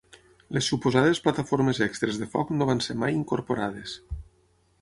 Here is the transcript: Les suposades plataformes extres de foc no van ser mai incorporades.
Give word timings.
Les 0.55 0.69
suposades 0.71 1.21
plataformes 1.25 1.83
extres 1.87 2.19
de 2.23 2.31
foc 2.33 2.57
no 2.57 2.69
van 2.71 2.83
ser 2.89 2.99
mai 3.03 3.17
incorporades. 3.21 3.99